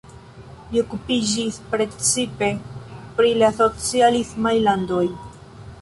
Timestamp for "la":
3.45-3.51